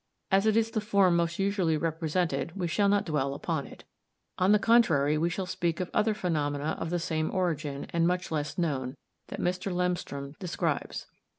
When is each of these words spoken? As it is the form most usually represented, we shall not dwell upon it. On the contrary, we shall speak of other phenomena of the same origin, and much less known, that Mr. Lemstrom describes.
As 0.31 0.47
it 0.47 0.57
is 0.57 0.71
the 0.71 0.81
form 0.81 1.15
most 1.17 1.37
usually 1.37 1.77
represented, 1.77 2.53
we 2.55 2.67
shall 2.67 2.89
not 2.89 3.05
dwell 3.05 3.35
upon 3.35 3.67
it. 3.67 3.83
On 4.39 4.51
the 4.51 4.57
contrary, 4.57 5.15
we 5.15 5.29
shall 5.29 5.45
speak 5.45 5.79
of 5.79 5.91
other 5.93 6.15
phenomena 6.15 6.75
of 6.79 6.89
the 6.89 6.97
same 6.97 7.29
origin, 7.29 7.85
and 7.93 8.07
much 8.07 8.31
less 8.31 8.57
known, 8.57 8.97
that 9.27 9.39
Mr. 9.39 9.71
Lemstrom 9.71 10.33
describes. 10.39 11.05